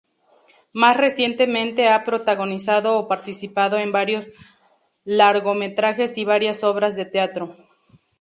Más 0.73 0.97
recientemente 0.97 1.87
ha 1.87 2.03
protagonizado 2.03 2.97
o 2.97 3.07
participado 3.07 3.77
en 3.77 3.91
varios 3.91 4.31
largometrajes 5.03 6.17
y 6.17 6.25
varias 6.25 6.63
obras 6.63 6.95
de 6.95 7.05
teatro. 7.05 7.55